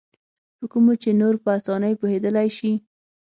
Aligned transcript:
په 0.57 0.65
کومو 0.71 0.93
چې 1.01 1.09
نور 1.21 1.35
په 1.43 1.49
اسانۍ 1.57 1.93
پوهېدلای 1.99 2.49
شي. 2.57 2.71